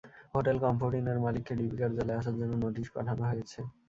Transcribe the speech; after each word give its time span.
Hotel 0.35 0.57
comfort 0.63 0.93
ইন-এর 0.99 1.19
মালিককে 1.25 1.53
DB 1.59 1.75
কার্যালয়ে 1.81 2.19
আসার 2.19 2.35
জন্য 2.39 2.53
নোটিশ 2.63 2.87
পাঠানো 2.95 3.23
হয়েছে। 3.29 3.59